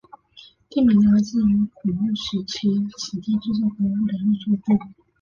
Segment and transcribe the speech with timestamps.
[0.67, 4.83] 地名来自于古坟时代此地制作勾玉的玉作部。